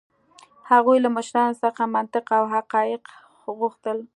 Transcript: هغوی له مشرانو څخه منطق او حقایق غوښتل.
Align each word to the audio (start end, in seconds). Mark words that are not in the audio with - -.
هغوی 0.71 0.97
له 1.01 1.09
مشرانو 1.17 1.59
څخه 1.63 1.81
منطق 1.95 2.25
او 2.37 2.43
حقایق 2.55 3.03
غوښتل. 3.59 3.97